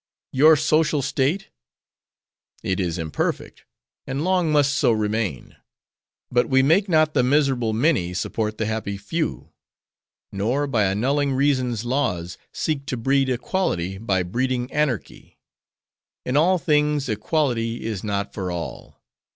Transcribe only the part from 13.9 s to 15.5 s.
by breeding anarchy.